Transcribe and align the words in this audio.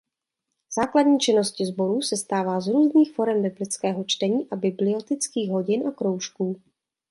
Základní 0.77 1.19
činnost 1.19 1.61
sborů 1.61 2.01
sestává 2.01 2.59
z 2.61 2.67
různých 2.67 3.13
forem 3.15 3.41
biblického 3.41 4.03
čtení 4.03 4.47
a 4.51 4.55
biblických 4.55 5.49
hodin 5.51 5.87
a 5.87 5.91
kroužků. 5.91 6.61